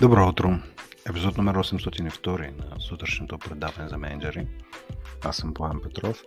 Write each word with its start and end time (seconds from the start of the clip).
Добро 0.00 0.28
утро! 0.28 0.58
Епизод 1.10 1.36
номер 1.36 1.56
802 1.56 2.50
на 2.56 2.80
сутрешното 2.80 3.38
предаване 3.38 3.88
за 3.88 3.98
менеджери. 3.98 4.46
Аз 5.24 5.36
съм 5.36 5.54
Пламен 5.54 5.80
Петров. 5.82 6.22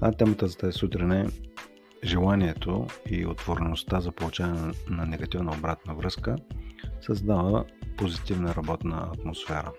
А 0.00 0.12
темата 0.12 0.46
за 0.46 0.56
тази 0.56 0.78
сутрин 0.78 1.12
е 1.12 1.26
желанието 2.04 2.86
и 3.10 3.26
отвореността 3.26 4.00
за 4.00 4.12
получаване 4.12 4.72
на 4.88 5.06
негативна 5.06 5.52
обратна 5.58 5.94
връзка 5.94 6.36
създава 7.00 7.64
позитивна 7.98 8.54
работна 8.54 9.10
атмосфера. 9.12 9.72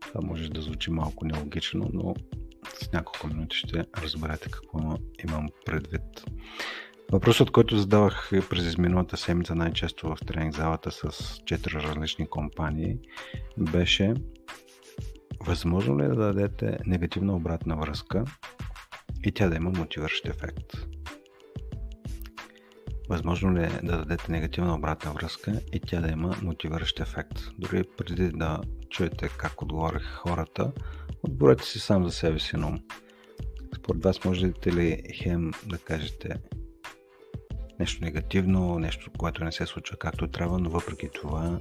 Това 0.00 0.20
може 0.24 0.50
да 0.50 0.62
звучи 0.62 0.90
малко 0.90 1.24
нелогично, 1.24 1.90
но 1.92 2.14
с 2.80 2.92
няколко 2.92 3.26
минути 3.26 3.56
ще 3.56 3.84
разберете 4.02 4.50
какво 4.50 4.78
имам 5.28 5.48
предвид. 5.66 6.24
Въпросът, 7.12 7.50
който 7.50 7.78
задавах 7.78 8.30
през 8.50 8.64
изминалата 8.64 9.16
седмица 9.16 9.54
най-често 9.54 10.08
в 10.08 10.16
тренинг 10.26 10.54
залата 10.54 10.90
с 10.90 11.02
4 11.02 11.82
различни 11.82 12.26
компании, 12.26 12.98
беше 13.58 14.14
възможно 15.46 15.98
ли 15.98 16.04
е 16.04 16.08
да 16.08 16.14
дадете 16.14 16.78
негативна 16.86 17.36
обратна 17.36 17.76
връзка 17.76 18.24
и 19.24 19.32
тя 19.32 19.48
да 19.48 19.56
има 19.56 19.70
мотивиращ 19.70 20.28
ефект? 20.28 20.76
Възможно 23.08 23.56
ли 23.56 23.62
е 23.64 23.80
да 23.82 23.96
дадете 23.98 24.32
негативна 24.32 24.74
обратна 24.74 25.12
връзка 25.12 25.60
и 25.72 25.80
тя 25.80 26.00
да 26.00 26.08
има 26.08 26.36
мотивиращ 26.42 27.00
ефект? 27.00 27.38
Дори 27.58 27.84
преди 27.96 28.28
да 28.28 28.60
чуете 28.90 29.28
как 29.28 29.62
отговориха 29.62 30.16
хората, 30.16 30.72
отговорете 31.22 31.64
си 31.64 31.78
сам 31.78 32.04
за 32.04 32.10
себе 32.10 32.38
си 32.38 32.56
на 32.56 32.66
ум. 32.66 32.80
Според 33.76 34.04
вас 34.04 34.24
можете 34.24 34.72
ли 34.72 35.02
хем 35.14 35.50
да 35.66 35.78
кажете 35.78 36.36
нещо 37.80 38.04
негативно, 38.04 38.78
нещо, 38.78 39.10
което 39.18 39.44
не 39.44 39.52
се 39.52 39.66
случва 39.66 39.96
както 39.96 40.28
трябва, 40.28 40.58
но 40.58 40.70
въпреки 40.70 41.08
това 41.14 41.58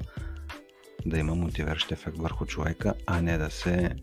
да 1.05 1.17
има 1.17 1.35
мотивиращ 1.35 1.91
ефект 1.91 2.17
върху 2.17 2.45
човека, 2.45 2.93
а 3.05 3.21
не 3.21 3.37
да 3.37 3.49
се 3.49 3.95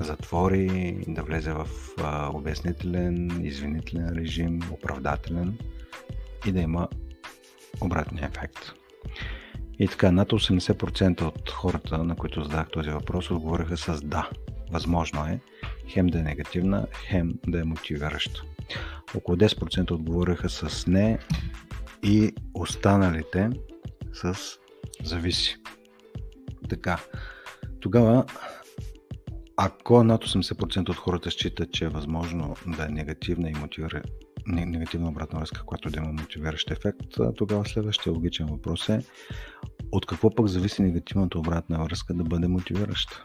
затвори, 0.00 0.96
да 1.08 1.22
влезе 1.22 1.52
в 1.52 1.68
а, 1.98 2.30
обяснителен, 2.34 3.44
извинителен 3.44 4.08
режим, 4.08 4.60
оправдателен 4.70 5.58
и 6.46 6.52
да 6.52 6.60
има 6.60 6.88
обратния 7.80 8.30
ефект. 8.34 8.72
И 9.78 9.88
така, 9.88 10.12
над 10.12 10.30
80% 10.30 11.22
от 11.22 11.50
хората, 11.50 12.04
на 12.04 12.16
които 12.16 12.44
задах 12.44 12.70
този 12.70 12.90
въпрос, 12.90 13.30
отговориха 13.30 13.76
с 13.76 14.00
да. 14.02 14.30
Възможно 14.70 15.26
е 15.26 15.40
хем 15.88 16.06
да 16.06 16.18
е 16.18 16.22
негативна, 16.22 16.86
хем 17.08 17.34
да 17.46 17.60
е 17.60 17.64
мотивираща. 17.64 18.42
Около 19.16 19.36
10% 19.36 19.90
отговориха 19.90 20.48
с 20.48 20.86
не 20.86 21.18
и 22.02 22.34
останалите 22.54 23.50
с 24.12 24.36
зависи. 25.04 25.56
Така, 26.68 27.00
тогава, 27.80 28.24
ако 29.56 30.04
над 30.04 30.24
80% 30.24 30.88
от 30.88 30.96
хората 30.96 31.30
считат, 31.30 31.72
че 31.72 31.84
е 31.84 31.88
възможно 31.88 32.56
да 32.66 32.84
е 32.84 32.88
негативна 32.88 33.50
и 33.50 33.54
мотивира, 33.54 34.02
негативна 34.46 35.08
обратна 35.08 35.38
връзка, 35.38 35.62
която 35.66 35.90
да 35.90 35.98
има 35.98 36.12
мотивиращ 36.12 36.70
ефект, 36.70 37.06
тогава 37.36 37.66
следващия 37.66 38.12
логичен 38.12 38.46
въпрос 38.46 38.88
е 38.88 39.02
от 39.92 40.06
какво 40.06 40.34
пък 40.34 40.46
зависи 40.46 40.82
негативната 40.82 41.38
обратна 41.38 41.84
връзка 41.84 42.14
да 42.14 42.24
бъде 42.24 42.48
мотивираща? 42.48 43.22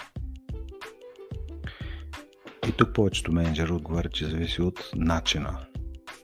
И 2.69 2.71
тук 2.71 2.93
повечето 2.93 3.31
менеджери 3.31 3.71
отговарят, 3.71 4.13
че 4.13 4.25
зависи 4.25 4.61
от 4.61 4.91
начина, 4.95 5.67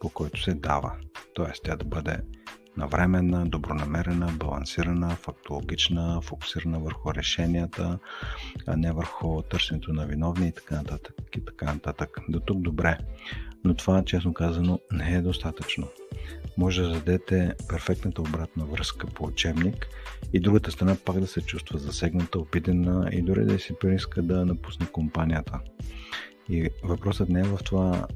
по 0.04 0.10
който 0.10 0.44
се 0.44 0.54
дава. 0.54 0.92
Тоест 1.34 1.64
тя 1.64 1.76
да 1.76 1.86
бъде 1.86 2.18
навременна, 2.78 3.46
добронамерена, 3.46 4.32
балансирана, 4.40 5.10
фактологична, 5.10 6.22
фокусирана 6.22 6.80
върху 6.80 7.14
решенията, 7.14 8.00
а 8.68 8.78
не 8.78 8.92
върху 8.92 9.42
търсенето 9.42 9.94
на 9.94 10.06
виновни 10.06 10.48
и 10.48 10.52
така 10.52 10.76
нататък. 10.76 11.16
И 11.38 11.46
така 11.46 11.66
нататък. 11.66 12.18
До 12.30 12.40
тук 12.40 12.62
добре. 12.62 12.98
Но 13.64 13.74
това, 13.74 14.06
честно 14.06 14.34
казано, 14.34 14.80
не 14.92 15.14
е 15.14 15.22
достатъчно. 15.22 15.88
Може 16.58 16.82
да 16.82 16.90
дадете 16.90 17.54
перфектната 17.70 18.22
обратна 18.22 18.66
връзка 18.66 19.08
по 19.08 19.26
учебник 19.26 19.88
и 20.34 20.40
другата 20.40 20.72
страна 20.72 20.96
пак 21.06 21.20
да 21.20 21.28
се 21.28 21.42
чувства 21.42 21.80
засегната, 21.80 22.40
опитена 22.40 23.10
и 23.12 23.22
дори 23.22 23.46
да 23.46 23.60
си 23.60 23.74
прииска 23.80 24.22
да 24.22 24.46
напусне 24.46 24.86
компанията. 24.86 25.60
И 26.50 26.70
въпросът 26.84 27.30
не 27.30 27.40
е 27.40 27.44
в 27.44 27.60
това 27.66 28.08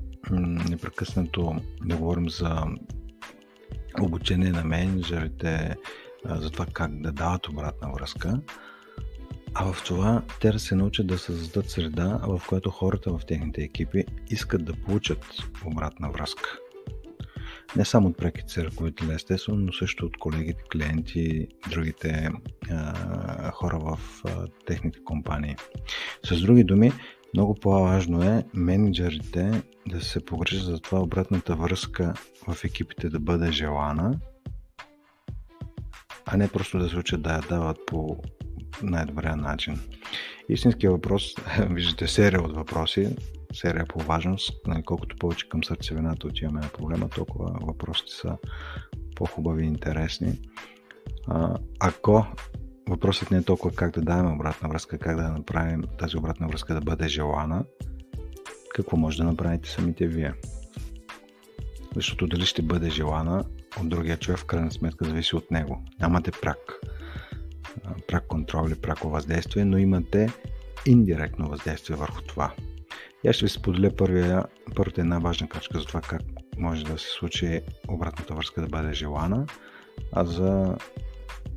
непрекъснато 0.70 1.56
да 1.86 1.98
говорим 1.98 2.30
за 2.30 2.64
обучение 4.02 4.52
на 4.52 4.64
менеджерите, 4.64 5.76
за 6.26 6.50
това 6.50 6.66
как 6.74 7.02
да 7.02 7.12
дават 7.12 7.48
обратна 7.48 7.92
връзка, 7.94 8.42
а 9.54 9.74
в 9.74 9.84
това 9.84 10.22
те 10.42 10.52
да 10.52 10.60
се 10.60 10.76
научат 10.76 11.08
да 11.08 11.18
създадат 11.18 11.70
среда, 11.70 12.20
в 12.24 12.42
която 12.48 12.70
хората 12.70 13.18
в 13.18 13.26
техните 13.28 13.62
екипи 13.62 14.06
искат 14.30 14.66
да 14.66 14.74
получат 14.74 15.26
обратна 15.66 16.12
връзка. 16.12 16.58
Не 17.76 17.86
само 17.86 18.08
от 18.08 18.18
преките 18.18 18.64
ръководители, 18.64 19.14
естествено, 19.14 19.58
но 19.58 19.74
също 19.74 20.06
от 20.06 20.18
колегите, 20.18 20.64
клиенти, 20.72 21.48
другите 21.70 22.30
а, 22.70 23.52
хора 23.52 23.80
в 23.80 24.00
а, 24.26 24.48
техните 24.66 25.04
компании. 25.04 25.56
С 26.26 26.42
други 26.42 26.64
думи, 26.64 26.92
много 27.38 27.56
по-важно 27.56 28.24
е 28.24 28.44
менеджерите 28.54 29.64
да 29.88 30.02
се 30.02 30.26
погрижат 30.26 30.66
за 30.66 30.80
това 30.80 31.00
обратната 31.00 31.56
връзка 31.56 32.14
в 32.48 32.64
екипите 32.64 33.10
да 33.10 33.20
бъде 33.20 33.52
желана, 33.52 34.20
а 36.26 36.38
не 36.38 36.48
просто 36.48 36.80
да 36.80 36.90
се 36.90 36.98
учат 36.98 37.22
да 37.22 37.34
я 37.34 37.42
дават 37.42 37.78
по 37.88 38.18
най-добрия 38.84 39.36
начин. 39.36 39.80
Истинският 40.50 40.94
въпрос, 40.94 41.36
виждате 41.70 42.08
серия 42.08 42.42
от 42.42 42.56
въпроси, 42.56 43.16
серия 43.54 43.86
по 43.86 44.00
важност, 44.00 44.68
нали, 44.68 44.84
колкото 44.84 45.16
повече 45.16 45.50
към 45.50 45.64
сърцевината 45.64 46.28
отиваме 46.28 46.60
на 46.60 46.70
проблема, 46.70 47.10
толкова 47.10 47.60
въпросите 47.62 48.12
са 48.12 48.38
по-хубави 49.16 49.64
и 49.64 49.68
интересни. 49.68 50.40
Ако 51.80 52.26
въпросът 52.88 53.32
не 53.32 53.38
е 53.38 53.44
толкова 53.44 53.76
как 53.76 53.92
да 53.92 54.02
дадем 54.02 54.34
обратна 54.34 54.70
връзка, 54.70 54.98
как 54.98 55.16
да 55.16 55.30
направим 55.30 55.84
тази 56.00 56.18
обратна 56.18 56.48
връзка 56.48 56.74
да 56.74 56.82
бъде 56.82 57.08
желана, 57.08 57.66
какво 58.76 58.98
може 58.98 59.18
да 59.18 59.24
направите 59.24 59.70
самите 59.70 60.08
вие. 60.08 60.34
Защото 61.96 62.28
дали 62.28 62.46
ще 62.46 62.62
бъде 62.62 62.90
желана 62.90 63.46
от 63.82 63.90
другия 63.90 64.18
човек, 64.18 64.40
в 64.40 64.46
крайна 64.46 64.72
сметка 64.72 65.06
зависи 65.06 65.36
от 65.36 65.52
него. 65.52 65.82
Нямате 66.00 66.32
прак. 66.42 66.60
Прак 68.08 68.28
контрол 68.28 68.68
или 68.68 68.76
прако 68.76 69.10
въздействие, 69.10 69.66
но 69.66 69.78
имате 69.78 70.30
индиректно 70.86 71.50
въздействие 71.50 71.96
върху 71.96 72.22
това. 72.22 72.54
И 73.24 73.28
аз 73.28 73.36
ще 73.36 73.46
ви 73.46 73.50
споделя 73.50 73.96
първия, 73.96 74.44
първата 74.76 75.02
една 75.02 75.20
важна 75.20 75.50
крачка 75.50 75.80
за 75.80 75.86
това 75.86 76.02
как 76.02 76.22
може 76.58 76.86
да 76.86 76.98
се 76.98 77.08
случи 77.08 77.62
обратната 77.88 78.34
връзка 78.34 78.62
да 78.62 78.68
бъде 78.68 78.94
желана, 78.94 79.46
а 80.14 80.26
за 80.26 80.78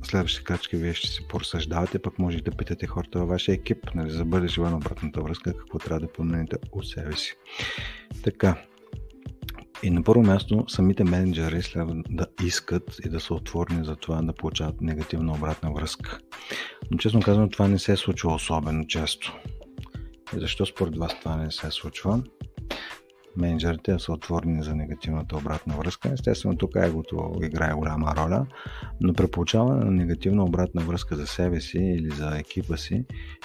следващите 0.06 0.44
крачки 0.44 0.76
вие 0.76 0.94
ще 0.94 1.08
си 1.08 1.26
поразсъждавате, 1.28 1.98
пък 1.98 2.18
може 2.18 2.38
да 2.38 2.50
питате 2.50 2.86
хората 2.86 3.18
във 3.18 3.28
вашия 3.28 3.54
екип, 3.54 3.94
нали, 3.94 4.10
за 4.10 4.24
бъде 4.24 4.48
желана 4.48 4.76
обратната 4.76 5.20
връзка, 5.20 5.56
какво 5.56 5.78
трябва 5.78 6.00
да 6.00 6.12
промените 6.12 6.56
от 6.72 6.86
себе 6.86 7.16
си. 7.16 7.34
Така, 8.22 8.56
и 9.82 9.90
на 9.90 10.02
първо 10.02 10.22
място, 10.22 10.64
самите 10.68 11.04
менеджери 11.04 11.62
следва 11.62 12.02
да 12.10 12.26
искат 12.44 12.96
и 13.04 13.08
да 13.08 13.20
са 13.20 13.34
отворени 13.34 13.84
за 13.84 13.96
това 13.96 14.22
да 14.22 14.32
получават 14.32 14.80
негативна 14.80 15.32
обратна 15.32 15.72
връзка. 15.72 16.18
Но 16.90 16.98
честно 16.98 17.22
казвам, 17.22 17.50
това 17.50 17.68
не 17.68 17.78
се 17.78 17.92
е 17.92 17.96
случва 17.96 18.34
особено 18.34 18.86
често. 18.86 19.38
И 20.36 20.40
защо 20.40 20.66
според 20.66 20.96
вас 20.96 21.20
това 21.20 21.36
не 21.36 21.50
се 21.50 21.70
случва? 21.70 22.22
Менеджерите 23.36 23.98
са 23.98 24.12
отворени 24.12 24.62
за 24.62 24.74
негативната 24.74 25.36
обратна 25.36 25.76
връзка. 25.76 26.12
Естествено, 26.12 26.56
тук 26.56 26.70
егото 26.76 27.32
играе 27.42 27.72
голяма 27.72 28.14
роля, 28.16 28.46
но 29.00 29.12
при 29.12 29.26
получаване 29.26 29.84
на 29.84 29.90
негативна 29.90 30.44
обратна 30.44 30.82
връзка 30.82 31.16
за 31.16 31.26
себе 31.26 31.60
си 31.60 31.78
или 31.78 32.10
за 32.10 32.38
екипа 32.38 32.76
си, 32.76 33.04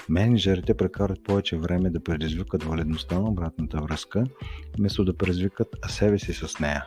менеджерите 0.09 0.77
прекарат 0.77 1.23
повече 1.23 1.57
време 1.57 1.89
да 1.89 2.03
предизвикат 2.03 2.63
валидността 2.63 3.19
на 3.19 3.29
обратната 3.29 3.77
връзка, 3.77 4.23
вместо 4.77 5.05
да 5.05 5.17
предизвикат 5.17 5.67
себе 5.87 6.19
си 6.19 6.33
с 6.33 6.59
нея. 6.59 6.85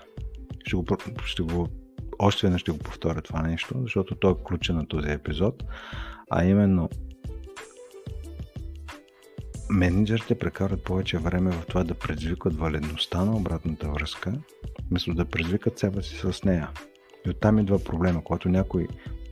Ще 0.64 0.76
го, 0.76 0.84
ще 1.24 1.42
го 1.42 1.68
още 2.18 2.46
веднъж 2.46 2.60
ще 2.60 2.72
го 2.72 2.78
повторя 2.78 3.22
това 3.22 3.42
нещо, 3.42 3.74
защото 3.82 4.14
то 4.14 4.30
е 4.30 4.34
ключа 4.44 4.74
на 4.74 4.86
този 4.86 5.10
епизод, 5.10 5.64
а 6.30 6.44
именно 6.44 6.88
менеджерите 9.70 10.38
прекарат 10.38 10.84
повече 10.84 11.18
време 11.18 11.50
в 11.50 11.66
това 11.66 11.84
да 11.84 11.94
предизвикат 11.94 12.56
валидността 12.56 13.24
на 13.24 13.36
обратната 13.36 13.88
връзка, 13.88 14.32
вместо 14.90 15.14
да 15.14 15.24
предизвикат 15.24 15.78
себе 15.78 16.02
си 16.02 16.16
с 16.16 16.44
нея. 16.44 16.70
И 17.26 17.30
оттам 17.30 17.58
идва 17.58 17.84
проблема, 17.84 18.24
когато 18.24 18.48
някой 18.48 18.88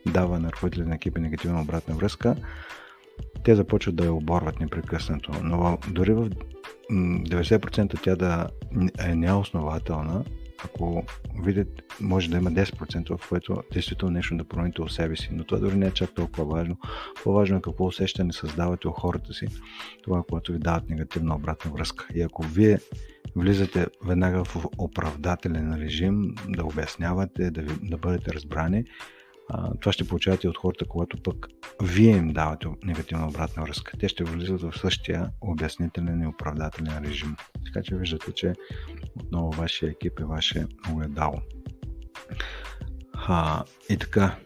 дава 0.06 0.38
на 0.38 0.48
ръководители 0.48 0.84
на 0.84 0.94
екипи 0.94 1.20
негативна 1.20 1.60
обратна 1.60 1.94
връзка, 1.94 2.36
те 3.44 3.54
започват 3.54 3.96
да 3.96 4.04
я 4.04 4.12
оборват 4.12 4.60
непрекъснато. 4.60 5.32
Но 5.42 5.78
дори 5.88 6.12
в 6.12 6.30
90% 6.90 8.02
тя 8.02 8.16
да 8.16 8.48
е 9.08 9.14
неоснователна, 9.14 10.24
ако 10.64 11.04
видите, 11.42 11.82
може 12.00 12.30
да 12.30 12.36
има 12.36 12.52
10%, 12.52 13.16
в 13.18 13.28
което 13.28 13.62
действително 13.72 14.14
нещо 14.14 14.36
да 14.36 14.44
промените 14.44 14.82
у 14.82 14.88
себе 14.88 15.16
си, 15.16 15.28
но 15.32 15.44
това 15.44 15.58
дори 15.58 15.76
не 15.76 15.86
е 15.86 15.90
чак 15.90 16.14
толкова 16.14 16.44
важно. 16.44 16.76
По-важно 17.24 17.56
е 17.56 17.62
какво 17.62 17.86
усещане 17.86 18.32
създавате 18.32 18.88
у 18.88 18.90
хората 18.90 19.34
си, 19.34 19.46
това, 20.02 20.22
което 20.30 20.52
ви 20.52 20.58
дават 20.58 20.90
негативна 20.90 21.34
обратна 21.34 21.70
връзка. 21.70 22.06
И 22.14 22.22
ако 22.22 22.42
вие 22.42 22.78
влизате 23.36 23.86
веднага 24.04 24.44
в 24.44 24.66
оправдателен 24.78 25.74
режим, 25.74 26.34
да 26.48 26.64
обяснявате, 26.64 27.50
да, 27.50 27.62
ви, 27.62 27.74
да 27.82 27.96
бъдете 27.96 28.32
разбрани, 28.32 28.84
това 29.80 29.92
ще 29.92 30.08
получавате 30.08 30.48
от 30.48 30.58
хората, 30.58 30.84
когато 30.84 31.22
пък 31.22 31.48
вие 31.82 32.16
им 32.16 32.32
давате 32.32 32.68
негативна 32.84 33.28
обратна 33.28 33.62
връзка. 33.62 33.98
Те 33.98 34.08
ще 34.08 34.24
влизат 34.24 34.62
в 34.62 34.72
същия 34.78 35.30
обяснителен 35.40 36.22
и 36.22 36.26
оправдателен 36.26 37.04
режим. 37.04 37.36
Така 37.64 37.82
че 37.82 37.96
виждате, 37.96 38.32
че 38.32 38.52
отново 39.16 39.50
вашия 39.50 39.90
екип 39.90 40.20
е 40.20 40.24
ваше 40.24 40.66
огледало. 40.92 41.40
А, 43.12 43.64
и 43.90 43.96
така, 43.96 44.36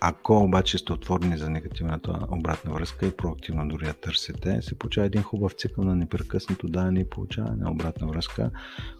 ако 0.00 0.36
обаче 0.36 0.78
сте 0.78 0.92
отворени 0.92 1.38
за 1.38 1.50
негативната 1.50 2.26
обратна 2.30 2.72
връзка 2.72 3.06
и 3.06 3.16
проактивно 3.16 3.68
дори 3.68 3.86
я 3.86 3.94
търсите, 3.94 4.62
се 4.62 4.78
получава 4.78 5.06
един 5.06 5.22
хубав 5.22 5.52
цикъл 5.52 5.84
на 5.84 5.96
непрекъснато 5.96 6.68
даване 6.68 7.00
и 7.00 7.10
получаване 7.10 7.56
на 7.56 7.70
обратна 7.70 8.06
връзка, 8.06 8.50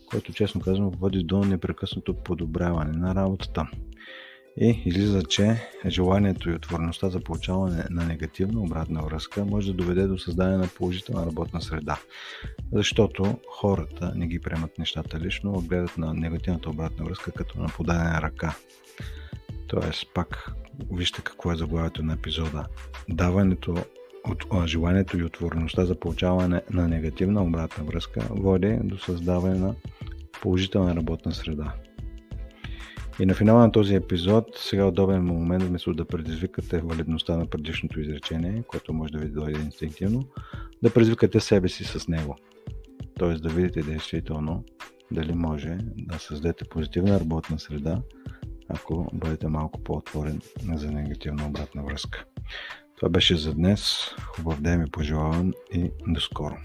който 0.06 0.32
честно 0.32 0.60
казвам 0.60 0.90
води 0.90 1.25
до 1.25 1.44
непрекъснато 1.44 2.14
подобряване 2.14 2.99
на 2.99 3.14
работата. 3.14 3.70
И 4.60 4.82
излиза, 4.84 5.22
че 5.22 5.56
желанието 5.87 6.50
и 6.50 6.55
отвореността 6.55 7.08
за 7.08 7.20
получаване 7.20 7.84
на 7.90 8.05
негативна 8.05 8.60
обратна 8.60 9.02
връзка 9.02 9.44
може 9.44 9.66
да 9.66 9.76
доведе 9.76 10.06
до 10.06 10.19
създаване 10.19 10.56
на 10.56 10.69
положителна 10.69 11.26
работна 11.26 11.62
среда. 11.62 11.99
Защото 12.72 13.38
хората 13.50 14.12
не 14.16 14.26
ги 14.26 14.40
приемат 14.40 14.78
нещата 14.78 15.20
лично, 15.20 15.52
гледат 15.52 15.99
на 15.99 16.14
негативната 16.14 16.70
обратна 16.70 17.05
връзка 17.05 17.32
като 17.32 17.60
на 17.60 17.69
подадена 17.69 18.22
ръка. 18.22 18.55
Тоест, 19.66 20.14
пак 20.14 20.52
вижте 20.93 21.22
какво 21.22 21.52
е 21.52 21.56
заглавието 21.56 22.02
на 22.02 22.12
епизода. 22.12 22.66
Даването 23.08 23.76
от 24.25 24.66
желанието 24.66 25.19
и 25.19 25.25
отвореността 25.25 25.84
за 25.84 26.00
получаване 26.00 26.62
на 26.70 26.88
негативна 26.88 27.43
обратна 27.43 27.84
връзка 27.84 28.20
води 28.31 28.78
до 28.82 28.99
създаване 28.99 29.58
на 29.58 29.75
положителна 30.43 30.96
работна 30.96 31.34
среда. 31.34 31.75
И 33.20 33.26
на 33.26 33.35
финала 33.35 33.61
на 33.61 33.73
този 33.73 33.94
епизод, 33.94 34.44
сега 34.56 34.87
удобен 34.87 35.25
момент, 35.25 35.62
вместо 35.62 35.94
да 35.94 36.05
предизвикате 36.05 36.81
валидността 36.81 37.37
на 37.37 37.47
предишното 37.47 38.00
изречение, 38.00 38.62
което 38.67 38.93
може 38.93 39.12
да 39.12 39.19
ви 39.19 39.29
дойде 39.29 39.61
инстинктивно, 39.61 40.29
да 40.82 40.91
предизвикате 40.91 41.41
себе 41.41 41.69
си 41.69 41.85
с 41.85 42.09
него. 42.09 42.37
Тоест 43.19 43.43
да 43.43 43.49
видите 43.49 43.82
действително 43.82 44.65
дали 45.11 45.32
може 45.35 45.79
да 45.97 46.19
създадете 46.19 46.65
позитивна 46.65 47.20
работна 47.20 47.59
среда, 47.59 48.03
ако 48.69 49.11
бъдете 49.12 49.49
малко 49.49 49.81
по-отворен 49.85 50.41
за 50.75 50.91
негативна 50.91 51.47
обратна 51.47 51.82
връзка. 51.82 52.25
Това 52.97 53.09
беше 53.09 53.37
за 53.37 53.55
днес. 53.55 54.15
Хубав 54.23 54.61
ден 54.61 54.81
ми 54.81 54.91
пожелавам 54.91 55.53
и 55.73 55.91
до 56.06 56.20
скоро. 56.20 56.56